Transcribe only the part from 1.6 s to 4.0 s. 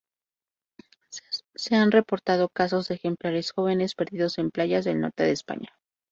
han reportado casos de ejemplares jóvenes